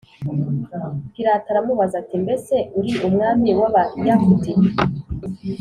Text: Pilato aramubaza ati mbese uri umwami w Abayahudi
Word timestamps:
Pilato 1.13 1.47
aramubaza 1.51 1.95
ati 2.01 2.15
mbese 2.23 2.55
uri 2.79 2.91
umwami 3.07 3.49
w 3.59 3.61
Abayahudi 3.69 4.53